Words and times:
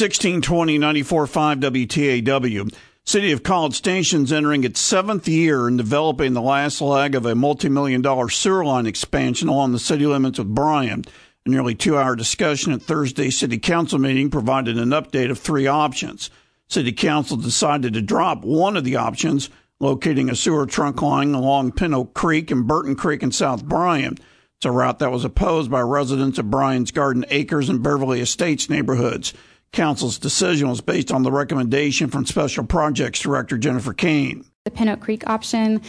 1620 0.00 0.78
94.5 0.78 1.60
WTAW. 1.88 2.72
City 3.04 3.32
of 3.32 3.42
College 3.42 3.74
Station's 3.74 4.32
entering 4.32 4.62
its 4.62 4.78
seventh 4.78 5.26
year 5.26 5.66
in 5.66 5.76
developing 5.76 6.34
the 6.34 6.40
last 6.40 6.80
leg 6.80 7.16
of 7.16 7.26
a 7.26 7.34
multi-million 7.34 8.00
dollar 8.00 8.28
sewer 8.28 8.64
line 8.64 8.86
expansion 8.86 9.48
along 9.48 9.72
the 9.72 9.78
city 9.80 10.06
limits 10.06 10.38
with 10.38 10.54
Bryan. 10.54 11.04
A 11.44 11.50
nearly 11.50 11.74
two-hour 11.74 12.14
discussion 12.14 12.72
at 12.72 12.82
Thursday's 12.82 13.36
City 13.36 13.58
Council 13.58 13.98
meeting 13.98 14.30
provided 14.30 14.78
an 14.78 14.90
update 14.90 15.32
of 15.32 15.38
three 15.40 15.66
options. 15.66 16.30
City 16.68 16.92
Council 16.92 17.36
decided 17.36 17.94
to 17.94 18.00
drop 18.00 18.44
one 18.44 18.76
of 18.76 18.84
the 18.84 18.94
options, 18.94 19.50
locating 19.80 20.30
a 20.30 20.36
sewer 20.36 20.66
trunk 20.66 21.02
line 21.02 21.34
along 21.34 21.72
Pin 21.72 21.92
Oak 21.92 22.14
Creek 22.14 22.52
and 22.52 22.68
Burton 22.68 22.94
Creek 22.94 23.24
in 23.24 23.32
South 23.32 23.64
Bryan. 23.64 24.16
It's 24.58 24.66
a 24.66 24.70
route 24.70 25.00
that 25.00 25.10
was 25.10 25.24
opposed 25.24 25.72
by 25.72 25.80
residents 25.80 26.38
of 26.38 26.52
Bryan's 26.52 26.92
Garden 26.92 27.24
Acres 27.30 27.68
and 27.68 27.82
Beverley 27.82 28.20
Estates 28.20 28.70
neighborhoods. 28.70 29.34
Council's 29.72 30.18
decision 30.18 30.68
was 30.68 30.80
based 30.80 31.12
on 31.12 31.22
the 31.22 31.32
recommendation 31.32 32.08
from 32.08 32.26
Special 32.26 32.64
Projects 32.64 33.20
Director 33.20 33.58
Jennifer 33.58 33.92
Cain. 33.92 34.44
The 34.64 34.70
Pin 34.70 34.88
Oak 34.88 35.00
Creek 35.00 35.28
option, 35.28 35.80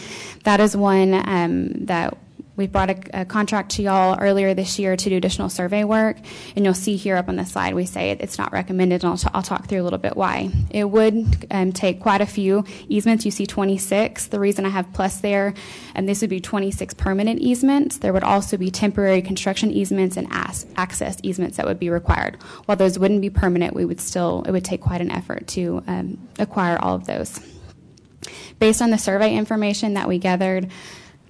that 0.44 0.60
is 0.60 0.76
one 0.76 1.14
um, 1.28 1.72
that 1.86 2.16
we 2.60 2.66
brought 2.66 2.90
a, 2.90 3.22
a, 3.22 3.24
contract 3.24 3.70
to 3.72 3.82
y'all 3.82 4.18
earlier 4.20 4.52
this 4.52 4.78
year 4.78 4.94
to 4.94 5.08
do 5.08 5.16
additional 5.16 5.48
survey 5.48 5.82
work, 5.82 6.18
and 6.54 6.64
you'll 6.64 6.74
see 6.74 6.94
here 6.96 7.16
up 7.16 7.28
on 7.28 7.36
the 7.36 7.46
slide 7.46 7.74
we 7.74 7.86
say 7.86 8.10
it's 8.10 8.36
not 8.36 8.52
recommended, 8.52 9.02
and 9.02 9.10
I'll, 9.10 9.16
t- 9.16 9.28
I'll 9.32 9.42
talk 9.42 9.66
through 9.66 9.80
a 9.80 9.84
little 9.84 9.98
bit 9.98 10.14
why. 10.14 10.50
It 10.68 10.84
would 10.84 11.46
um, 11.50 11.72
take 11.72 12.00
quite 12.00 12.20
a 12.20 12.26
few 12.26 12.64
easements. 12.86 13.24
You 13.24 13.30
see 13.30 13.46
26. 13.46 14.26
The 14.26 14.38
reason 14.38 14.66
I 14.66 14.68
have 14.68 14.92
plus 14.92 15.20
there, 15.20 15.54
and 15.94 16.06
this 16.06 16.20
would 16.20 16.28
be 16.28 16.38
26 16.38 16.92
permanent 16.94 17.40
easements. 17.40 17.96
There 17.96 18.12
would 18.12 18.24
also 18.24 18.58
be 18.58 18.70
temporary 18.70 19.22
construction 19.22 19.70
easements 19.70 20.18
and 20.18 20.28
as- 20.30 20.66
access 20.76 21.16
easements 21.22 21.56
that 21.56 21.66
would 21.66 21.78
be 21.78 21.88
required. 21.88 22.36
While 22.66 22.76
those 22.76 22.98
wouldn't 22.98 23.22
be 23.22 23.30
permanent, 23.30 23.74
we 23.74 23.86
would 23.86 24.00
still 24.00 24.44
it 24.46 24.50
would 24.50 24.66
take 24.66 24.82
quite 24.82 25.00
an 25.00 25.10
effort 25.10 25.46
to 25.48 25.82
um, 25.86 26.28
acquire 26.38 26.78
all 26.78 26.94
of 26.94 27.06
those. 27.06 27.40
Based 28.58 28.82
on 28.82 28.90
the 28.90 28.98
survey 28.98 29.34
information 29.34 29.94
that 29.94 30.06
we 30.06 30.18
gathered, 30.18 30.70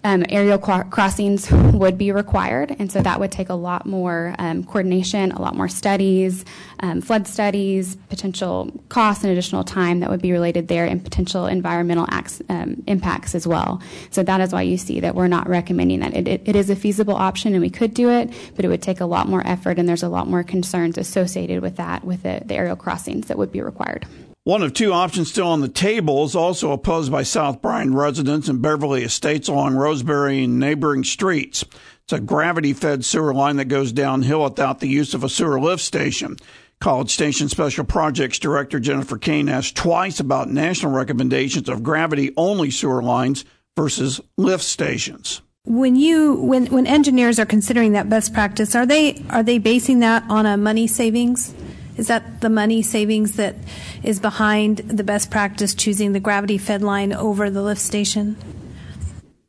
aerial 0.05 0.59
crossings 0.59 1.51
would 1.53 1.98
be 1.98 2.12
required, 2.12 2.75
and 2.79 2.91
so 2.91 3.01
that 3.03 3.20
would 3.20 3.31
take 3.31 3.48
a 3.48 3.55
lot 3.55 3.87
more 3.87 4.34
um, 4.39 4.65
coordination, 4.65 5.33
a 5.33 5.41
lot 5.41 5.55
more 5.55 5.69
studies, 5.69 6.45
um, 6.81 7.01
flood 7.01 7.27
studies, 7.27 7.97
potential 8.09 8.71
costs 8.89 9.25
and 9.25 9.33
additional 9.33 9.65
time 9.65 10.01
that 10.01 10.11
would 10.11 10.23
be 10.23 10.33
related 10.33 10.69
there, 10.69 10.87
and 10.87 11.03
potential 11.03 11.47
environmental 11.47 12.06
acts, 12.11 12.41
um, 12.48 12.83
impacts 12.87 13.34
as 13.34 13.47
well. 13.47 13.83
So 14.11 14.23
that 14.23 14.41
is 14.41 14.53
why 14.53 14.62
you 14.62 14.78
see 14.78 15.01
that 15.01 15.15
we're 15.15 15.28
not 15.28 15.48
recommending 15.48 16.01
that. 16.01 16.15
It, 16.15 16.28
it, 16.28 16.43
it 16.47 16.56
is 16.56 16.71
a 16.71 16.77
feasible 16.77 17.15
option, 17.15 17.53
and 17.53 17.61
we 17.61 17.71
could 17.71 17.95
do 17.95 18.11
it, 18.11 18.31
but 18.56 18.65
it 18.65 18.69
would 18.69 18.83
take 18.83 19.01
a 19.01 19.06
lot 19.06 19.28
more 19.28 19.47
effort, 19.47 19.78
and 19.78 19.89
there's 19.89 20.03
a 20.03 20.09
lot 20.09 20.28
more 20.28 20.43
concerns 20.43 20.97
associated 20.98 21.62
with 21.62 21.77
that, 21.77 22.05
with 22.05 22.23
the, 22.23 22.43
the 22.45 22.55
aerial 22.55 22.77
crossings 22.77 23.27
that 23.28 23.39
would 23.39 23.53
be 23.53 23.61
required. 23.61 24.06
One 24.44 24.62
of 24.62 24.72
two 24.72 24.94
options 24.94 25.30
still 25.30 25.48
on 25.48 25.60
the 25.60 25.69
table 25.69 26.24
is 26.24 26.34
also 26.34 26.72
opposed 26.72 27.12
by 27.12 27.24
South 27.24 27.60
Bryan 27.60 27.94
residents 27.94 28.48
and 28.48 28.62
Beverley 28.62 29.02
Estates 29.02 29.48
along 29.48 29.74
Rosemary 29.74 30.44
and 30.44 30.58
neighboring 30.58 31.05
streets. 31.05 31.62
It's 32.05 32.14
a 32.14 32.20
gravity 32.20 32.72
fed 32.72 33.05
sewer 33.05 33.34
line 33.34 33.56
that 33.56 33.66
goes 33.66 33.92
downhill 33.92 34.42
without 34.42 34.80
the 34.80 34.88
use 34.88 35.12
of 35.12 35.22
a 35.22 35.28
sewer 35.28 35.60
lift 35.60 35.82
station. 35.82 36.36
College 36.80 37.10
Station 37.10 37.50
Special 37.50 37.84
Projects 37.84 38.38
Director 38.38 38.80
Jennifer 38.80 39.19
Cain 39.19 39.50
asked 39.50 39.77
twice 39.77 40.20
about 40.20 40.48
national 40.48 40.92
recommendations 40.92 41.69
of 41.69 41.82
gravity 41.82 42.32
only 42.38 42.70
sewer 42.70 43.02
lines 43.02 43.44
versus 43.77 44.22
lift 44.38 44.64
stations. 44.64 45.42
When 45.64 45.97
you 45.97 46.36
when 46.36 46.64
when 46.69 46.86
engineers 46.86 47.38
are 47.38 47.44
considering 47.44 47.92
that 47.92 48.08
best 48.08 48.32
practice, 48.32 48.75
are 48.75 48.86
they 48.86 49.22
are 49.28 49.42
they 49.42 49.58
basing 49.58 49.98
that 49.98 50.25
on 50.30 50.47
a 50.47 50.56
money 50.56 50.86
savings? 50.86 51.52
Is 52.01 52.06
that 52.06 52.41
the 52.41 52.48
money 52.48 52.81
savings 52.81 53.33
that 53.33 53.56
is 54.03 54.20
behind 54.20 54.79
the 54.79 55.05
best 55.05 55.31
practice 55.31 55.75
choosing 55.75 56.15
the 56.15 56.19
gravity 56.19 56.56
fed 56.56 56.81
line 56.81 57.12
over 57.12 57.51
the 57.51 57.61
lift 57.61 57.83
station? 57.83 58.39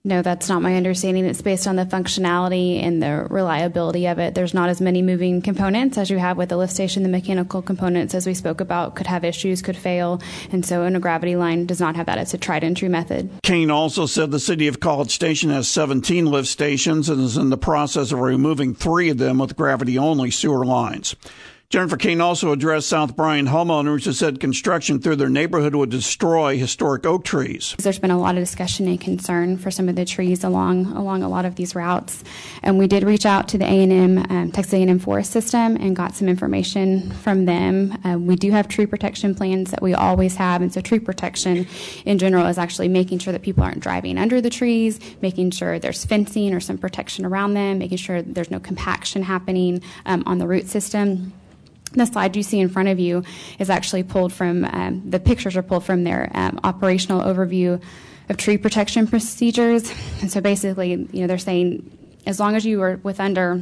No, 0.03 0.21
that's 0.21 0.49
not 0.49 0.61
my 0.61 0.75
understanding. 0.75 1.23
It's 1.23 1.41
based 1.41 1.65
on 1.65 1.77
the 1.77 1.85
functionality 1.85 2.83
and 2.83 3.01
the 3.01 3.25
reliability 3.29 4.07
of 4.07 4.19
it. 4.19 4.35
There's 4.35 4.53
not 4.53 4.67
as 4.67 4.81
many 4.81 5.01
moving 5.01 5.41
components 5.41 5.97
as 5.97 6.09
you 6.09 6.17
have 6.17 6.35
with 6.35 6.49
the 6.49 6.57
lift 6.57 6.73
station. 6.73 7.03
The 7.03 7.09
mechanical 7.09 7.61
components, 7.61 8.13
as 8.13 8.27
we 8.27 8.33
spoke 8.33 8.59
about, 8.59 8.97
could 8.97 9.07
have 9.07 9.23
issues, 9.23 9.61
could 9.61 9.77
fail. 9.77 10.21
And 10.51 10.65
so, 10.65 10.83
in 10.83 10.97
a 10.97 10.99
gravity 10.99 11.37
line, 11.37 11.67
does 11.67 11.79
not 11.79 11.95
have 11.95 12.07
that. 12.07 12.17
It's 12.17 12.33
a 12.33 12.37
tried 12.37 12.65
and 12.65 12.75
true 12.75 12.89
method. 12.89 13.29
Cain 13.43 13.71
also 13.71 14.07
said 14.07 14.29
the 14.31 14.41
city 14.41 14.67
of 14.67 14.81
College 14.81 15.11
Station 15.11 15.51
has 15.51 15.69
17 15.69 16.25
lift 16.25 16.49
stations 16.49 17.07
and 17.07 17.21
is 17.21 17.37
in 17.37 17.49
the 17.49 17.57
process 17.57 18.11
of 18.11 18.19
removing 18.19 18.75
three 18.75 19.09
of 19.09 19.19
them 19.19 19.37
with 19.37 19.55
gravity 19.55 19.97
only 19.97 20.31
sewer 20.31 20.65
lines. 20.65 21.15
Jennifer 21.71 21.95
Cain 21.95 22.19
also 22.19 22.51
addressed 22.51 22.89
South 22.89 23.15
Bryan 23.15 23.47
homeowners 23.47 24.03
who 24.03 24.11
said 24.11 24.41
construction 24.41 24.99
through 24.99 25.15
their 25.15 25.29
neighborhood 25.29 25.73
would 25.73 25.89
destroy 25.89 26.57
historic 26.57 27.05
oak 27.05 27.23
trees. 27.23 27.75
There's 27.79 27.97
been 27.97 28.11
a 28.11 28.19
lot 28.19 28.35
of 28.35 28.41
discussion 28.41 28.89
and 28.89 28.99
concern 28.99 29.57
for 29.57 29.71
some 29.71 29.87
of 29.87 29.95
the 29.95 30.03
trees 30.03 30.43
along 30.43 30.87
along 30.87 31.23
a 31.23 31.29
lot 31.29 31.45
of 31.45 31.55
these 31.55 31.73
routes, 31.73 32.25
and 32.61 32.77
we 32.77 32.87
did 32.87 33.03
reach 33.03 33.25
out 33.25 33.47
to 33.47 33.57
the 33.57 33.63
A&M 33.63 34.17
um, 34.17 34.51
Texas 34.51 34.73
A&M 34.73 34.99
Forest 34.99 35.31
System 35.31 35.77
and 35.77 35.95
got 35.95 36.13
some 36.13 36.27
information 36.27 37.09
from 37.09 37.45
them. 37.45 37.97
Um, 38.03 38.27
we 38.27 38.35
do 38.35 38.51
have 38.51 38.67
tree 38.67 38.85
protection 38.85 39.33
plans 39.33 39.71
that 39.71 39.81
we 39.81 39.93
always 39.93 40.35
have, 40.35 40.61
and 40.61 40.73
so 40.73 40.81
tree 40.81 40.99
protection 40.99 41.65
in 42.03 42.17
general 42.17 42.47
is 42.47 42.57
actually 42.57 42.89
making 42.89 43.19
sure 43.19 43.31
that 43.31 43.43
people 43.43 43.63
aren't 43.63 43.79
driving 43.79 44.17
under 44.17 44.41
the 44.41 44.49
trees, 44.49 44.99
making 45.21 45.51
sure 45.51 45.79
there's 45.79 46.03
fencing 46.03 46.53
or 46.53 46.59
some 46.59 46.77
protection 46.77 47.25
around 47.25 47.53
them, 47.53 47.77
making 47.77 47.97
sure 47.97 48.21
there's 48.21 48.51
no 48.51 48.59
compaction 48.59 49.23
happening 49.23 49.81
um, 50.05 50.21
on 50.25 50.37
the 50.37 50.47
root 50.47 50.67
system. 50.67 51.31
The 51.93 52.05
slide 52.05 52.35
you 52.35 52.43
see 52.43 52.59
in 52.59 52.69
front 52.69 52.89
of 52.89 52.99
you 52.99 53.23
is 53.59 53.69
actually 53.69 54.03
pulled 54.03 54.31
from, 54.31 54.65
um, 54.65 55.09
the 55.09 55.19
pictures 55.19 55.57
are 55.57 55.61
pulled 55.61 55.83
from 55.83 56.03
their 56.03 56.31
um, 56.33 56.59
operational 56.63 57.21
overview 57.21 57.81
of 58.29 58.37
tree 58.37 58.57
protection 58.57 59.07
procedures. 59.07 59.91
And 60.21 60.31
so 60.31 60.39
basically, 60.39 60.91
you 60.91 61.21
know, 61.21 61.27
they're 61.27 61.37
saying 61.37 61.97
as 62.25 62.39
long 62.39 62.55
as 62.55 62.65
you 62.65 62.81
are 62.81 62.97
with 63.03 63.19
under 63.19 63.61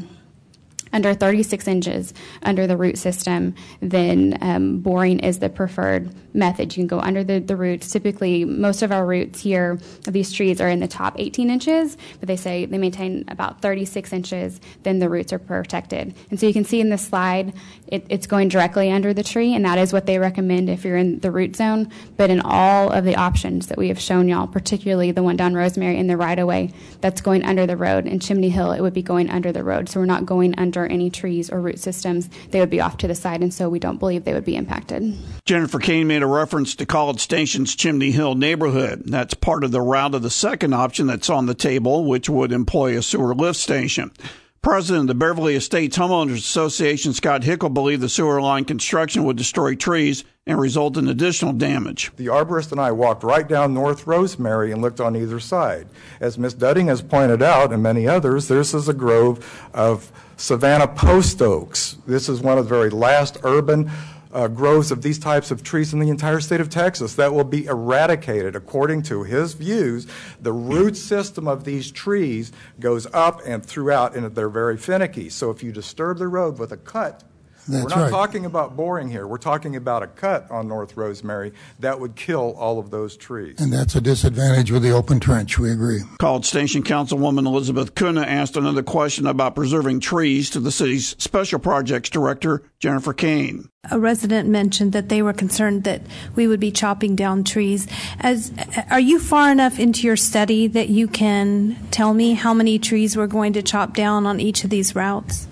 under 0.93 1.13
36 1.13 1.67
inches 1.67 2.13
under 2.43 2.67
the 2.67 2.77
root 2.77 2.97
system, 2.97 3.55
then 3.81 4.37
um, 4.41 4.79
boring 4.79 5.19
is 5.19 5.39
the 5.39 5.49
preferred 5.49 6.13
method. 6.33 6.75
You 6.75 6.81
can 6.81 6.87
go 6.87 6.99
under 6.99 7.23
the, 7.23 7.39
the 7.39 7.55
roots. 7.55 7.91
Typically, 7.91 8.45
most 8.45 8.81
of 8.81 8.91
our 8.91 9.05
roots 9.05 9.41
here 9.41 9.79
these 10.05 10.31
trees 10.31 10.61
are 10.61 10.69
in 10.69 10.79
the 10.79 10.87
top 10.87 11.15
18 11.17 11.49
inches, 11.49 11.97
but 12.19 12.27
they 12.27 12.35
say 12.35 12.65
they 12.65 12.77
maintain 12.77 13.25
about 13.27 13.61
36 13.61 14.13
inches, 14.13 14.59
then 14.83 14.99
the 14.99 15.09
roots 15.09 15.33
are 15.33 15.39
protected. 15.39 16.15
And 16.29 16.39
so 16.39 16.47
you 16.47 16.53
can 16.53 16.65
see 16.65 16.79
in 16.79 16.89
this 16.89 17.05
slide, 17.05 17.53
it, 17.87 18.05
it's 18.09 18.27
going 18.27 18.49
directly 18.49 18.91
under 18.91 19.13
the 19.13 19.23
tree, 19.23 19.53
and 19.53 19.65
that 19.65 19.77
is 19.77 19.93
what 19.93 20.05
they 20.05 20.19
recommend 20.19 20.69
if 20.69 20.83
you're 20.83 20.97
in 20.97 21.19
the 21.19 21.31
root 21.31 21.55
zone. 21.55 21.91
But 22.17 22.29
in 22.29 22.41
all 22.41 22.91
of 22.91 23.05
the 23.05 23.15
options 23.15 23.67
that 23.67 23.77
we 23.77 23.87
have 23.89 23.99
shown 23.99 24.27
y'all, 24.27 24.47
particularly 24.47 25.11
the 25.11 25.23
one 25.23 25.37
down 25.37 25.53
Rosemary 25.53 25.97
in 25.97 26.07
the 26.07 26.17
right 26.17 26.37
of 26.37 26.47
way, 26.47 26.71
that's 27.01 27.21
going 27.21 27.43
under 27.43 27.65
the 27.65 27.77
road. 27.77 28.05
In 28.05 28.19
Chimney 28.19 28.49
Hill, 28.49 28.71
it 28.71 28.81
would 28.81 28.93
be 28.93 29.01
going 29.01 29.29
under 29.29 29.51
the 29.51 29.63
road. 29.63 29.89
So 29.89 29.99
we're 29.99 30.05
not 30.05 30.25
going 30.25 30.57
under 30.57 30.78
any 30.85 31.09
trees 31.09 31.49
or 31.49 31.61
root 31.61 31.79
systems. 31.79 32.29
They 32.51 32.59
would 32.59 32.69
be 32.69 32.81
off 32.81 32.97
to 32.97 33.07
the 33.07 33.15
side, 33.15 33.41
and 33.41 33.53
so 33.53 33.69
we 33.69 33.79
don't 33.79 33.97
believe 33.97 34.23
they 34.23 34.33
would 34.33 34.45
be 34.45 34.55
impacted. 34.55 35.15
Jennifer 35.45 35.79
Cain 35.79 36.07
made 36.07 36.21
a 36.21 36.27
reference 36.27 36.75
to 36.75 36.85
College 36.85 37.19
Station's 37.19 37.75
Chimney 37.75 38.11
Hill 38.11 38.35
neighborhood. 38.35 39.03
That's 39.05 39.33
part 39.33 39.63
of 39.63 39.71
the 39.71 39.81
route 39.81 40.15
of 40.15 40.21
the 40.21 40.29
second 40.29 40.73
option 40.73 41.07
that's 41.07 41.29
on 41.29 41.45
the 41.45 41.55
table, 41.55 42.05
which 42.05 42.29
would 42.29 42.51
employ 42.51 42.97
a 42.97 43.01
sewer 43.01 43.33
lift 43.33 43.59
station. 43.59 44.11
President 44.61 45.03
of 45.03 45.07
the 45.07 45.15
Beverley 45.15 45.55
Estates 45.55 45.97
Homeowners 45.97 46.37
Association, 46.37 47.13
Scott 47.13 47.43
Hickel, 47.43 47.73
believed 47.73 48.01
the 48.01 48.09
sewer 48.09 48.41
line 48.41 48.65
construction 48.65 49.23
would 49.23 49.37
destroy 49.37 49.73
trees 49.73 50.25
and 50.45 50.59
result 50.59 50.97
in 50.97 51.07
additional 51.07 51.53
damage. 51.53 52.11
The 52.17 52.25
arborist 52.25 52.73
and 52.73 52.81
I 52.81 52.91
walked 52.91 53.23
right 53.23 53.47
down 53.47 53.73
North 53.73 54.05
Rosemary 54.05 54.73
and 54.73 54.81
looked 54.81 54.99
on 54.99 55.15
either 55.15 55.39
side. 55.39 55.87
As 56.19 56.37
Ms. 56.37 56.55
Dudding 56.55 56.87
has 56.87 57.01
pointed 57.01 57.41
out, 57.41 57.71
and 57.71 57.81
many 57.81 58.05
others, 58.05 58.49
this 58.49 58.73
is 58.73 58.89
a 58.89 58.93
grove 58.93 59.69
of 59.73 60.11
Savannah 60.35 60.87
post 60.87 61.41
oaks. 61.41 61.95
This 62.05 62.27
is 62.27 62.41
one 62.41 62.57
of 62.57 62.65
the 62.65 62.75
very 62.75 62.89
last 62.89 63.37
urban 63.43 63.89
uh, 64.31 64.47
groves 64.47 64.91
of 64.91 65.01
these 65.01 65.19
types 65.19 65.51
of 65.51 65.63
trees 65.63 65.93
in 65.93 65.99
the 65.99 66.09
entire 66.09 66.39
state 66.39 66.61
of 66.61 66.69
Texas 66.69 67.15
that 67.15 67.33
will 67.33 67.43
be 67.43 67.65
eradicated. 67.65 68.55
According 68.55 69.03
to 69.03 69.23
his 69.23 69.53
views, 69.53 70.07
the 70.41 70.53
root 70.53 70.95
system 70.95 71.47
of 71.47 71.63
these 71.63 71.91
trees 71.91 72.51
goes 72.79 73.07
up 73.13 73.41
and 73.45 73.65
throughout, 73.65 74.15
and 74.15 74.35
they're 74.35 74.49
very 74.49 74.77
finicky. 74.77 75.29
So 75.29 75.49
if 75.49 75.63
you 75.63 75.71
disturb 75.71 76.17
the 76.17 76.27
road 76.27 76.59
with 76.59 76.71
a 76.71 76.77
cut, 76.77 77.23
that's 77.71 77.83
We're 77.83 77.89
not 77.89 78.03
right. 78.03 78.09
talking 78.11 78.45
about 78.45 78.75
boring 78.75 79.09
here. 79.09 79.27
We're 79.27 79.37
talking 79.37 79.75
about 79.75 80.03
a 80.03 80.07
cut 80.07 80.49
on 80.49 80.67
North 80.67 80.97
Rosemary 80.97 81.53
that 81.79 81.99
would 81.99 82.15
kill 82.15 82.55
all 82.57 82.79
of 82.79 82.89
those 82.89 83.15
trees. 83.15 83.59
And 83.59 83.71
that's 83.71 83.95
a 83.95 84.01
disadvantage 84.01 84.71
with 84.71 84.83
the 84.83 84.91
open 84.91 85.19
trench. 85.19 85.59
We 85.59 85.71
agree. 85.71 86.01
College 86.19 86.45
Station 86.45 86.83
Councilwoman 86.83 87.45
Elizabeth 87.45 87.95
Cunha 87.95 88.25
asked 88.25 88.57
another 88.57 88.83
question 88.83 89.27
about 89.27 89.55
preserving 89.55 89.99
trees 89.99 90.49
to 90.51 90.59
the 90.59 90.71
city's 90.71 91.15
Special 91.17 91.59
Projects 91.59 92.09
Director, 92.09 92.63
Jennifer 92.79 93.13
Cain. 93.13 93.69
A 93.89 93.99
resident 93.99 94.49
mentioned 94.49 94.91
that 94.91 95.07
they 95.07 95.21
were 95.21 95.31
concerned 95.31 95.85
that 95.85 96.01
we 96.35 96.47
would 96.47 96.59
be 96.59 96.69
chopping 96.69 97.15
down 97.15 97.45
trees. 97.45 97.87
As 98.19 98.51
are 98.91 98.99
you 98.99 99.19
far 99.19 99.51
enough 99.51 99.79
into 99.79 100.05
your 100.05 100.17
study 100.17 100.67
that 100.67 100.89
you 100.89 101.07
can 101.07 101.77
tell 101.89 102.13
me 102.13 102.33
how 102.33 102.53
many 102.53 102.77
trees 102.77 103.15
we're 103.15 103.27
going 103.27 103.53
to 103.53 103.61
chop 103.61 103.93
down 103.93 104.25
on 104.25 104.39
each 104.41 104.65
of 104.65 104.69
these 104.69 104.95
routes? 104.95 105.47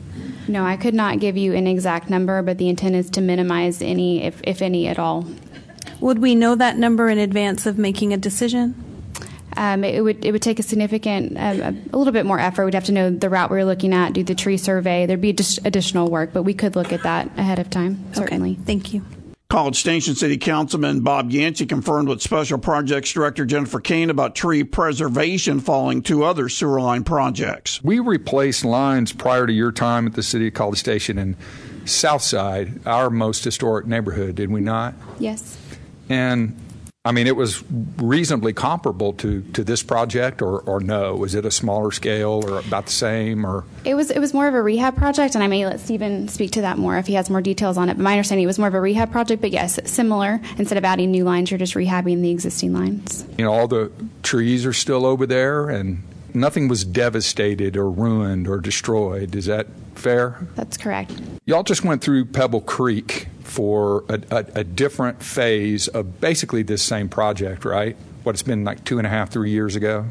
No, 0.48 0.66
I 0.66 0.78
could 0.78 0.94
not 0.94 1.20
give 1.20 1.38
you 1.38 1.54
an 1.54 1.68
exact 1.68 2.10
number, 2.10 2.42
but 2.42 2.58
the 2.58 2.70
intent 2.70 2.96
is 2.96 3.10
to 3.12 3.22
minimize 3.22 3.82
any, 3.82 4.24
if, 4.24 4.40
if 4.44 4.62
any 4.62 4.88
at 4.88 4.98
all. 4.98 5.28
Would 6.00 6.20
we 6.20 6.36
know 6.36 6.56
that 6.56 6.78
number 6.78 7.10
in 7.10 7.18
advance 7.18 7.66
of 7.66 7.78
making 7.78 8.14
a 8.14 8.18
decision? 8.18 8.84
Um, 9.56 9.84
it 9.84 10.02
would 10.02 10.24
it 10.24 10.32
would 10.32 10.44
take 10.44 10.60
a 10.60 10.64
significant 10.64 11.36
uh, 11.36 11.72
a 11.92 11.98
little 11.98 12.14
bit 12.14 12.28
more 12.28 12.40
effort. 12.40 12.66
We'd 12.66 12.76
have 12.76 12.86
to 12.86 12.92
know 12.92 13.10
the 13.10 13.28
route 13.28 13.50
we 13.50 13.58
are 13.58 13.66
looking 13.66 13.92
at, 13.92 14.14
do 14.14 14.24
the 14.24 14.36
tree 14.36 14.58
survey. 14.58 15.08
There'd 15.08 15.20
be 15.20 15.32
additional 15.32 16.12
work, 16.12 16.32
but 16.32 16.44
we 16.44 16.54
could 16.54 16.76
look 16.76 16.94
at 16.94 17.02
that 17.02 17.32
ahead 17.38 17.58
of 17.58 17.72
time. 17.72 18.14
Certainly. 18.14 18.52
Okay, 18.52 18.62
thank 18.66 18.94
you. 18.94 19.04
College 19.50 19.78
Station 19.78 20.14
City 20.14 20.36
Councilman 20.36 21.00
Bob 21.00 21.32
Yancey 21.32 21.66
confirmed 21.66 22.10
with 22.10 22.22
Special 22.22 22.58
Projects 22.58 23.14
Director 23.14 23.46
Jennifer 23.46 23.80
Cain 23.80 24.10
about 24.10 24.36
tree 24.36 24.66
preservation 24.66 25.62
following 25.62 26.02
two 26.02 26.26
other 26.26 26.50
sewer 26.50 26.82
line 26.82 27.06
projects. 27.06 27.82
We 27.82 28.00
replaced 28.00 28.66
lines 28.66 29.14
prior 29.14 29.48
to 29.48 29.54
your 29.54 29.72
time 29.72 30.06
at 30.06 30.16
the 30.16 30.24
City 30.24 30.50
of 30.50 30.54
College 30.54 30.80
Station 30.80 31.18
in 31.18 31.38
Southside, 31.86 32.86
our 32.86 33.10
most 33.10 33.46
historic 33.46 33.86
neighborhood, 33.88 34.36
did 34.36 34.52
we 34.52 34.60
not? 34.60 34.96
Yes. 35.18 35.58
And 36.10 36.60
I 37.08 37.14
mean, 37.14 37.26
it 37.26 37.38
was 37.38 37.64
reasonably 37.96 38.52
comparable 38.52 39.14
to, 39.14 39.42
to 39.54 39.64
this 39.64 39.82
project, 39.82 40.42
or, 40.42 40.60
or 40.60 40.82
no? 40.82 41.16
Was 41.16 41.36
it 41.36 41.46
a 41.46 41.52
smaller 41.52 41.92
scale, 41.92 42.44
or 42.46 42.60
about 42.60 42.88
the 42.88 42.92
same, 42.92 43.46
or? 43.46 43.64
It 43.86 43.96
was 43.96 44.12
it 44.12 44.20
was 44.20 44.34
more 44.34 44.46
of 44.50 44.54
a 44.54 44.62
rehab 44.62 44.98
project, 44.98 45.34
and 45.34 45.42
I 45.42 45.48
may 45.48 45.66
let 45.66 45.80
Stephen 45.80 46.28
speak 46.28 46.52
to 46.52 46.62
that 46.62 46.78
more 46.78 46.98
if 46.98 47.08
he 47.08 47.14
has 47.14 47.30
more 47.30 47.42
details 47.42 47.78
on 47.78 47.88
it. 47.88 47.94
But 47.94 48.04
my 48.04 48.12
understanding 48.12 48.44
it 48.44 48.48
was 48.48 48.60
more 48.60 48.68
of 48.68 48.74
a 48.74 48.82
rehab 48.82 49.10
project, 49.10 49.42
but 49.42 49.52
yes, 49.52 49.80
similar. 49.90 50.42
Instead 50.58 50.78
of 50.78 50.84
adding 50.84 51.10
new 51.10 51.24
lines, 51.24 51.50
you're 51.50 51.58
just 51.58 51.76
rehabbing 51.76 52.22
the 52.22 52.30
existing 52.30 52.74
lines. 52.74 53.26
You 53.38 53.46
know, 53.46 53.54
all 53.54 53.70
the 53.70 53.90
trees 54.22 54.66
are 54.66 54.74
still 54.74 55.06
over 55.06 55.26
there, 55.26 55.70
and 55.70 56.04
nothing 56.34 56.68
was 56.68 56.84
devastated 56.84 57.78
or 57.78 57.90
ruined 57.90 58.50
or 58.50 58.60
destroyed. 58.60 59.34
Is 59.34 59.46
that 59.46 59.68
fair? 59.96 60.46
That's 60.56 60.76
correct. 60.76 61.14
Y'all 61.46 61.64
just 61.64 61.86
went 61.86 62.02
through 62.02 62.26
Pebble 62.26 62.62
Creek 62.62 63.30
for 63.48 64.04
a, 64.10 64.22
a, 64.30 64.46
a, 64.56 64.64
different 64.64 65.24
phase 65.24 65.88
of 65.88 66.20
basically 66.20 66.64
this 66.64 66.84
same 66.84 67.08
project, 67.08 67.64
right? 67.64 67.96
What 68.24 68.36
it's 68.36 68.44
been 68.44 68.66
like 68.66 68.84
two 68.84 68.98
and 68.98 69.08
a 69.08 69.10
half, 69.10 69.30
three 69.32 69.52
years 69.52 69.76
ago. 69.76 70.06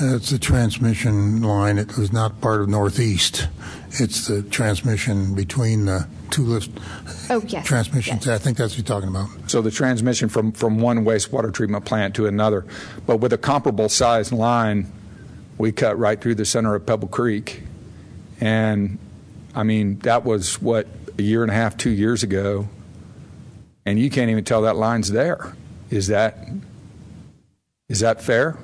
It's 0.00 0.30
the 0.30 0.38
transmission 0.38 1.42
line. 1.42 1.78
It 1.78 1.98
was 1.98 2.12
not 2.12 2.40
part 2.40 2.62
of 2.62 2.68
Northeast. 2.68 3.46
It's 3.90 4.26
the 4.26 4.42
transmission 4.42 5.34
between 5.34 5.84
the 5.84 6.08
two 6.30 6.44
lift 6.44 6.70
oh, 7.28 7.42
yes. 7.46 7.66
transmissions. 7.66 8.24
Yes. 8.26 8.40
I 8.40 8.42
think 8.42 8.56
that's 8.56 8.72
what 8.72 8.78
you're 8.78 9.00
talking 9.00 9.10
about. 9.10 9.28
So 9.50 9.60
the 9.60 9.70
transmission 9.70 10.30
from, 10.30 10.52
from 10.52 10.80
one 10.80 11.04
wastewater 11.04 11.52
treatment 11.52 11.84
plant 11.84 12.14
to 12.16 12.26
another. 12.26 12.64
But 13.06 13.18
with 13.18 13.34
a 13.34 13.38
comparable 13.38 13.90
size 13.90 14.32
line, 14.32 14.90
we 15.58 15.72
cut 15.72 15.98
right 15.98 16.18
through 16.18 16.36
the 16.36 16.46
center 16.46 16.74
of 16.74 16.86
Pebble 16.86 17.08
Creek. 17.08 17.62
And 18.40 18.98
I 19.54 19.62
mean, 19.62 19.98
that 20.00 20.24
was 20.24 20.60
what 20.60 20.86
a 21.18 21.22
year 21.22 21.42
and 21.42 21.50
a 21.50 21.54
half, 21.54 21.76
two 21.76 21.90
years 21.90 22.22
ago, 22.22 22.68
and 23.84 23.98
you 23.98 24.10
can't 24.10 24.30
even 24.30 24.44
tell 24.44 24.62
that 24.62 24.76
line's 24.76 25.10
there. 25.10 25.54
Is 25.90 26.08
that 26.08 26.48
is 27.88 28.00
that 28.00 28.22
fair? 28.22 28.56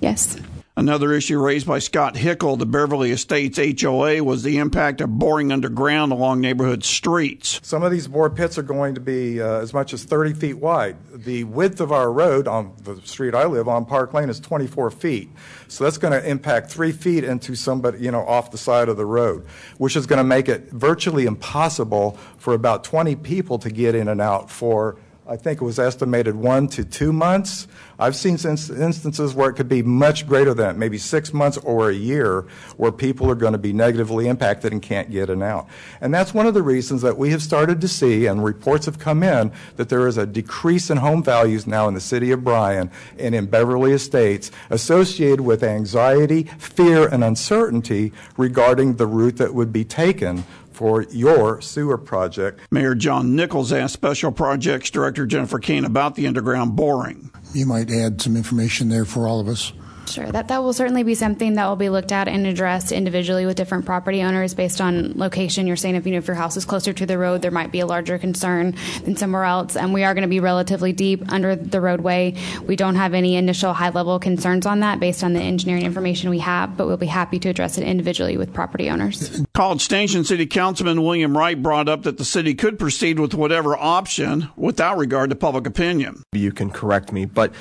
Yes. 0.00 0.36
Another 0.84 1.14
issue 1.14 1.40
raised 1.40 1.66
by 1.66 1.78
Scott 1.78 2.14
Hickel, 2.14 2.58
the 2.58 2.66
Beverley 2.66 3.10
Estates 3.10 3.58
HOA, 3.80 4.22
was 4.22 4.42
the 4.42 4.58
impact 4.58 5.00
of 5.00 5.18
boring 5.18 5.50
underground 5.50 6.12
along 6.12 6.42
neighborhood 6.42 6.84
streets. 6.84 7.58
Some 7.62 7.82
of 7.82 7.90
these 7.90 8.06
bore 8.06 8.28
pits 8.28 8.58
are 8.58 8.62
going 8.62 8.94
to 8.94 9.00
be 9.00 9.40
uh, 9.40 9.60
as 9.60 9.72
much 9.72 9.94
as 9.94 10.04
30 10.04 10.34
feet 10.34 10.58
wide. 10.58 10.98
The 11.10 11.44
width 11.44 11.80
of 11.80 11.90
our 11.90 12.12
road 12.12 12.46
on 12.46 12.74
the 12.82 13.00
street 13.00 13.34
I 13.34 13.46
live 13.46 13.66
on, 13.66 13.86
Park 13.86 14.12
Lane, 14.12 14.28
is 14.28 14.38
24 14.40 14.90
feet. 14.90 15.30
So 15.68 15.84
that's 15.84 15.96
going 15.96 16.12
to 16.12 16.28
impact 16.28 16.70
three 16.70 16.92
feet 16.92 17.24
into 17.24 17.54
somebody, 17.54 18.00
you 18.00 18.10
know, 18.10 18.26
off 18.26 18.50
the 18.50 18.58
side 18.58 18.90
of 18.90 18.98
the 18.98 19.06
road, 19.06 19.46
which 19.78 19.96
is 19.96 20.04
going 20.04 20.18
to 20.18 20.22
make 20.22 20.50
it 20.50 20.70
virtually 20.70 21.24
impossible 21.24 22.18
for 22.36 22.52
about 22.52 22.84
20 22.84 23.16
people 23.16 23.58
to 23.60 23.70
get 23.70 23.94
in 23.94 24.06
and 24.06 24.20
out 24.20 24.50
for 24.50 24.98
I 25.26 25.36
think 25.36 25.62
it 25.62 25.64
was 25.64 25.78
estimated 25.78 26.34
one 26.34 26.68
to 26.68 26.84
two 26.84 27.10
months. 27.10 27.66
I've 27.98 28.14
seen 28.14 28.34
instances 28.34 29.34
where 29.34 29.48
it 29.48 29.54
could 29.54 29.70
be 29.70 29.82
much 29.82 30.26
greater 30.26 30.52
than 30.52 30.66
that, 30.66 30.76
maybe 30.76 30.98
six 30.98 31.32
months 31.32 31.56
or 31.58 31.88
a 31.88 31.94
year, 31.94 32.42
where 32.76 32.92
people 32.92 33.30
are 33.30 33.34
going 33.34 33.52
to 33.52 33.58
be 33.58 33.72
negatively 33.72 34.28
impacted 34.28 34.72
and 34.72 34.82
can't 34.82 35.10
get 35.10 35.30
in 35.30 35.34
and 35.34 35.42
out. 35.42 35.66
And 36.02 36.12
that's 36.12 36.34
one 36.34 36.46
of 36.46 36.52
the 36.52 36.62
reasons 36.62 37.00
that 37.02 37.16
we 37.16 37.30
have 37.30 37.42
started 37.42 37.80
to 37.80 37.88
see, 37.88 38.26
and 38.26 38.44
reports 38.44 38.84
have 38.84 38.98
come 38.98 39.22
in, 39.22 39.50
that 39.76 39.88
there 39.88 40.06
is 40.06 40.18
a 40.18 40.26
decrease 40.26 40.90
in 40.90 40.98
home 40.98 41.22
values 41.22 41.66
now 41.66 41.88
in 41.88 41.94
the 41.94 42.00
city 42.00 42.30
of 42.30 42.44
Bryan 42.44 42.90
and 43.18 43.34
in 43.34 43.46
Beverley 43.46 43.92
Estates 43.92 44.50
associated 44.68 45.40
with 45.40 45.62
anxiety, 45.62 46.42
fear, 46.58 47.08
and 47.08 47.24
uncertainty 47.24 48.12
regarding 48.36 48.96
the 48.96 49.06
route 49.06 49.38
that 49.38 49.54
would 49.54 49.72
be 49.72 49.84
taken 49.84 50.44
for 50.74 51.02
your 51.04 51.60
sewer 51.60 51.96
project. 51.96 52.60
Mayor 52.70 52.94
John 52.94 53.36
Nichols 53.36 53.72
asked 53.72 53.94
Special 53.94 54.32
Projects 54.32 54.90
Director 54.90 55.26
Jennifer 55.26 55.58
Cain 55.58 55.84
about 55.84 56.14
the 56.14 56.26
underground 56.26 56.76
boring. 56.76 57.30
You 57.52 57.66
might 57.66 57.90
add 57.90 58.20
some 58.20 58.36
information 58.36 58.88
there 58.88 59.04
for 59.04 59.26
all 59.28 59.40
of 59.40 59.48
us. 59.48 59.72
Sure, 60.06 60.26
that, 60.26 60.48
that 60.48 60.62
will 60.62 60.72
certainly 60.72 61.02
be 61.02 61.14
something 61.14 61.54
that 61.54 61.66
will 61.66 61.76
be 61.76 61.88
looked 61.88 62.12
at 62.12 62.28
and 62.28 62.46
addressed 62.46 62.92
individually 62.92 63.46
with 63.46 63.56
different 63.56 63.84
property 63.86 64.22
owners 64.22 64.54
based 64.54 64.80
on 64.80 65.12
location. 65.16 65.66
You're 65.66 65.76
saying 65.76 65.94
if 65.94 66.06
you 66.06 66.12
know 66.12 66.18
if 66.18 66.26
your 66.26 66.36
house 66.36 66.56
is 66.56 66.64
closer 66.64 66.92
to 66.92 67.06
the 67.06 67.18
road, 67.18 67.42
there 67.42 67.50
might 67.50 67.72
be 67.72 67.80
a 67.80 67.86
larger 67.86 68.18
concern 68.18 68.74
than 69.04 69.16
somewhere 69.16 69.44
else. 69.44 69.76
And 69.76 69.92
we 69.92 70.04
are 70.04 70.14
going 70.14 70.22
to 70.22 70.28
be 70.28 70.40
relatively 70.40 70.92
deep 70.92 71.30
under 71.32 71.56
the 71.56 71.80
roadway. 71.80 72.34
We 72.66 72.76
don't 72.76 72.96
have 72.96 73.14
any 73.14 73.36
initial 73.36 73.72
high 73.72 73.90
level 73.90 74.18
concerns 74.18 74.66
on 74.66 74.80
that 74.80 75.00
based 75.00 75.24
on 75.24 75.32
the 75.32 75.40
engineering 75.40 75.84
information 75.84 76.30
we 76.30 76.40
have, 76.40 76.76
but 76.76 76.86
we'll 76.86 76.96
be 76.96 77.06
happy 77.06 77.38
to 77.40 77.48
address 77.48 77.78
it 77.78 77.84
individually 77.84 78.36
with 78.36 78.52
property 78.52 78.90
owners. 78.90 79.42
College 79.54 79.82
Station 79.82 80.24
City 80.24 80.46
Councilman 80.46 81.02
William 81.02 81.36
Wright 81.36 81.60
brought 81.60 81.88
up 81.88 82.02
that 82.02 82.18
the 82.18 82.24
city 82.24 82.54
could 82.54 82.78
proceed 82.78 83.18
with 83.18 83.34
whatever 83.34 83.76
option 83.76 84.50
without 84.56 84.98
regard 84.98 85.30
to 85.30 85.36
public 85.36 85.66
opinion. 85.66 86.22
You 86.32 86.52
can 86.52 86.70
correct 86.70 87.12
me, 87.12 87.24
but 87.24 87.52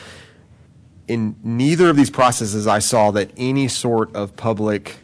in 1.07 1.35
neither 1.44 1.89
of 1.89 1.95
these 1.95 2.09
processes 2.09 2.67
I 2.67 2.79
saw 2.79 3.11
that 3.11 3.31
any 3.38 3.67
sort 3.67 4.15
of 4.15 4.35
public 4.35 4.97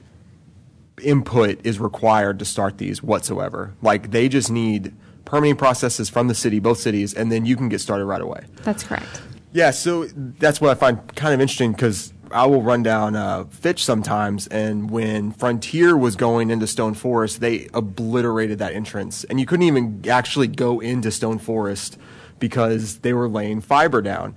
input 1.02 1.66
is 1.66 1.80
required 1.80 2.40
to 2.40 2.46
start 2.46 2.78
these 2.78 3.02
whatsoever. 3.04 3.74
Like 3.82 4.12
they 4.12 4.30
just 4.30 4.52
need 4.52 4.94
permitting 5.26 5.56
processes 5.56 6.10
from 6.10 6.28
the 6.28 6.36
city, 6.36 6.60
both 6.60 6.80
cities, 6.80 7.14
and 7.14 7.32
then 7.32 7.46
you 7.46 7.56
can 7.56 7.70
get 7.70 7.80
started 7.80 8.06
right 8.06 8.22
away. 8.22 8.42
That's 8.64 8.84
correct. 8.84 9.22
Yeah, 9.52 9.72
so 9.72 10.06
that's 10.06 10.62
what 10.62 10.72
I 10.72 10.76
find 10.76 11.16
kind 11.16 11.34
of 11.34 11.42
interesting 11.42 11.72
because 11.72 12.14
I 12.32 12.46
will 12.46 12.62
run 12.62 12.84
down 12.84 13.16
uh, 13.16 13.46
Fitch 13.46 13.84
sometimes, 13.84 14.48
and 14.48 14.92
when 14.92 15.32
Frontier 15.32 15.98
was 15.98 16.16
going 16.16 16.52
into 16.52 16.68
Stone 16.68 16.96
Forest, 16.96 17.42
they 17.42 17.68
obliterated 17.74 18.60
that 18.60 18.74
entrance, 18.74 19.24
and 19.24 19.40
you 19.40 19.46
couldn't 19.46 19.66
even 19.66 20.04
actually 20.08 20.48
go 20.48 20.80
into 20.80 21.10
Stone 21.12 21.40
Forest 21.40 21.98
because 22.38 23.00
they 23.00 23.14
were 23.14 23.28
laying 23.28 23.62
fiber 23.62 24.02
down 24.02 24.36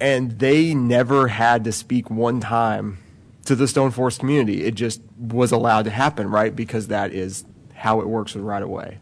and 0.00 0.38
they 0.38 0.74
never 0.74 1.28
had 1.28 1.64
to 1.64 1.72
speak 1.72 2.10
one 2.10 2.40
time 2.40 2.98
to 3.44 3.54
the 3.54 3.68
Stone 3.68 3.90
Forest 3.90 4.20
community. 4.20 4.64
It 4.64 4.74
just 4.74 5.00
was 5.18 5.52
allowed 5.52 5.84
to 5.84 5.90
happen, 5.90 6.30
right? 6.30 6.54
Because 6.54 6.88
that 6.88 7.12
is 7.12 7.44
how 7.74 8.00
it 8.00 8.08
works 8.08 8.34
with 8.34 8.44
right 8.44 8.62
away. 8.62 8.98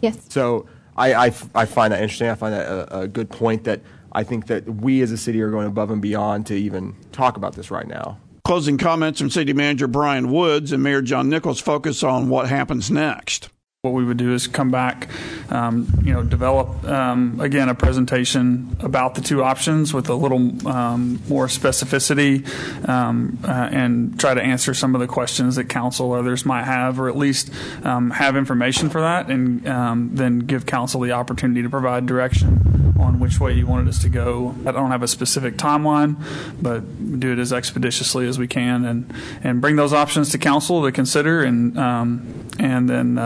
Yes. 0.00 0.18
So 0.28 0.66
I, 0.96 1.14
I, 1.14 1.24
I, 1.54 1.66
find 1.66 1.92
that 1.92 2.02
interesting. 2.02 2.28
I 2.28 2.34
find 2.34 2.52
that 2.52 2.66
a, 2.66 3.00
a 3.00 3.08
good 3.08 3.30
point 3.30 3.64
that 3.64 3.80
I 4.12 4.24
think 4.24 4.46
that 4.48 4.68
we 4.68 5.02
as 5.02 5.12
a 5.12 5.16
city 5.16 5.40
are 5.40 5.50
going 5.50 5.66
above 5.66 5.90
and 5.90 6.02
beyond 6.02 6.46
to 6.46 6.54
even 6.54 6.96
talk 7.12 7.36
about 7.36 7.54
this 7.54 7.70
right 7.70 7.86
now. 7.86 8.18
Closing 8.44 8.78
comments 8.78 9.20
from 9.20 9.30
City 9.30 9.52
Manager 9.52 9.88
Bryan 9.88 10.30
Woods 10.30 10.72
and 10.72 10.82
Mayor 10.82 11.02
John 11.02 11.28
Nichols 11.28 11.60
focus 11.60 12.02
on 12.02 12.28
what 12.28 12.48
happens 12.48 12.90
next. 12.90 13.48
What 13.86 13.94
we 13.94 14.04
would 14.04 14.16
do 14.16 14.34
is 14.34 14.48
come 14.48 14.72
back, 14.72 15.08
um, 15.48 15.86
you 16.02 16.12
know, 16.12 16.24
develop 16.24 16.82
um, 16.84 17.40
again 17.40 17.68
a 17.68 17.74
presentation 17.74 18.76
about 18.80 19.14
the 19.14 19.20
two 19.20 19.44
options 19.44 19.94
with 19.94 20.08
a 20.08 20.14
little 20.14 20.68
um, 20.68 21.22
more 21.28 21.46
specificity, 21.46 22.44
um, 22.88 23.38
uh, 23.44 23.68
and 23.70 24.18
try 24.18 24.34
to 24.34 24.42
answer 24.42 24.74
some 24.74 24.96
of 24.96 25.00
the 25.00 25.06
questions 25.06 25.54
that 25.54 25.68
council 25.68 26.10
or 26.10 26.18
others 26.18 26.44
might 26.44 26.64
have, 26.64 26.98
or 26.98 27.08
at 27.08 27.16
least 27.16 27.50
um, 27.84 28.10
have 28.10 28.36
information 28.36 28.90
for 28.90 29.00
that, 29.00 29.30
and 29.30 29.68
um, 29.68 30.10
then 30.14 30.40
give 30.40 30.66
council 30.66 31.00
the 31.00 31.12
opportunity 31.12 31.62
to 31.62 31.70
provide 31.70 32.06
direction 32.06 32.92
on 32.98 33.20
which 33.20 33.38
way 33.38 33.52
you 33.52 33.66
wanted 33.68 33.86
us 33.86 34.00
to 34.00 34.08
go. 34.08 34.54
I 34.66 34.72
don't 34.72 34.90
have 34.90 35.04
a 35.04 35.08
specific 35.08 35.56
timeline, 35.56 36.16
but 36.60 37.20
do 37.20 37.32
it 37.32 37.38
as 37.38 37.52
expeditiously 37.52 38.26
as 38.26 38.36
we 38.36 38.48
can, 38.48 38.84
and 38.84 39.14
and 39.44 39.60
bring 39.60 39.76
those 39.76 39.92
options 39.92 40.30
to 40.30 40.38
council 40.38 40.82
to 40.82 40.90
consider, 40.90 41.44
and 41.44 41.78
and 41.78 42.88
then 42.90 43.18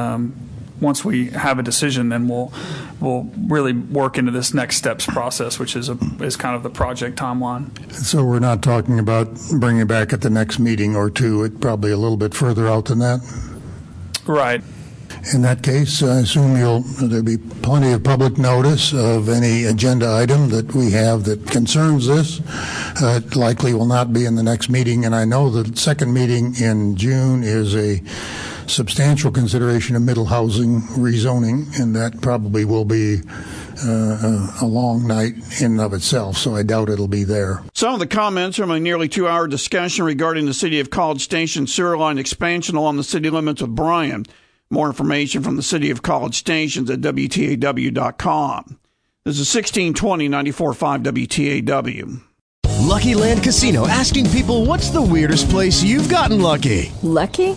once 0.81 1.05
we 1.05 1.27
have 1.31 1.59
a 1.59 1.63
decision, 1.63 2.09
then 2.09 2.29
we'll 2.29 2.53
we'll 3.01 3.31
really 3.47 3.73
work 3.73 4.19
into 4.19 4.33
this 4.33 4.55
next 4.55 4.77
steps 4.77 5.07
process, 5.07 5.59
which 5.59 5.77
is 5.77 5.89
a, 5.89 5.99
is 6.21 6.37
kind 6.37 6.57
of 6.57 6.63
the 6.63 6.71
project 6.71 7.19
timeline. 7.19 7.71
So 7.93 8.25
we're 8.25 8.39
not 8.39 8.63
talking 8.63 8.99
about 8.99 9.29
bringing 9.59 9.83
it 9.83 9.89
back 9.89 10.13
at 10.13 10.21
the 10.23 10.31
next 10.31 10.59
meeting 10.59 10.97
or 10.97 11.11
two. 11.11 11.45
It 11.45 11.61
probably 11.61 11.93
a 11.93 11.97
little 11.97 12.17
bit 12.17 12.35
further 12.35 12.67
out 12.67 12.87
than 12.87 12.99
that. 13.01 13.21
Right. 14.27 14.63
In 15.35 15.43
that 15.43 15.63
case, 15.63 16.03
I 16.03 16.21
assume 16.21 16.57
you'll 16.57 16.81
there'll 16.81 17.23
be 17.23 17.37
plenty 17.37 17.93
of 17.93 18.03
public 18.03 18.39
notice 18.39 18.95
of 18.95 19.29
any 19.29 19.65
agenda 19.65 20.11
item 20.17 20.49
that 20.49 20.75
we 20.75 20.93
have 20.93 21.25
that 21.25 21.47
concerns 21.47 22.07
this. 22.07 22.41
Uh, 23.03 23.21
it 23.23 23.37
likely 23.37 23.75
will 23.75 23.87
not 23.87 24.15
be 24.15 24.25
in 24.25 24.37
the 24.37 24.43
next 24.43 24.71
meeting, 24.71 25.05
and 25.05 25.15
I 25.15 25.27
know 25.27 25.51
the 25.51 25.77
second 25.77 26.15
meeting 26.15 26.55
in 26.59 26.97
June 26.97 27.43
is 27.43 27.77
a 27.77 28.03
substantial 28.71 29.31
consideration 29.31 29.97
of 29.97 30.03
middle 30.03 30.27
housing 30.27 30.81
rezoning, 30.83 31.79
and 31.79 31.95
that 31.97 32.21
probably 32.21 32.65
will 32.65 32.85
be 32.85 33.21
uh, 33.85 33.91
a, 33.91 34.55
a 34.63 34.67
long 34.67 35.07
night 35.07 35.35
in 35.61 35.73
and 35.73 35.81
of 35.81 35.93
itself, 35.93 36.37
so 36.37 36.55
I 36.55 36.63
doubt 36.63 36.89
it'll 36.89 37.09
be 37.09 37.25
there. 37.25 37.63
Some 37.75 37.95
of 37.95 38.01
the 38.01 38.07
comments 38.07 38.57
from 38.57 38.71
a 38.71 38.81
nearly 38.81 39.09
two 39.09 39.29
hour 39.29 39.47
discussion 39.47 40.05
regarding 40.05 40.47
the 40.47 40.55
City 40.55 40.81
of 40.81 40.91
College 40.91 41.21
Station 41.21 41.67
sewer 41.67 41.97
line 41.97 42.19
expansion 42.19 42.77
along 42.77 42.97
the 42.97 43.05
city 43.05 43.31
limits 43.31 43.61
with 43.61 43.75
Bryan. 43.75 44.25
More 44.71 44.87
information 44.87 45.43
from 45.43 45.57
the 45.57 45.63
City 45.63 45.91
of 45.91 46.03
College 46.03 46.37
Stations 46.37 46.89
at 46.91 47.01
WTAW.com. 47.01 48.79
This 49.25 49.39
is 49.39 49.55
1620 49.55 50.29
94.5 50.29 51.67
WTAW. 51.67 52.23
Lucky 52.81 53.15
Land 53.15 53.43
Casino 53.43 53.87
asking 53.87 54.31
people 54.31 54.65
what's 54.65 54.91
the 54.91 55.03
weirdest 55.03 55.51
place 55.51 55.83
you've 55.83 56.09
gotten 56.09 56.41
lucky? 56.41 56.91
Lucky? 57.03 57.57